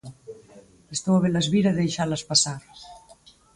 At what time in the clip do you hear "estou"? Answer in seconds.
0.95-1.13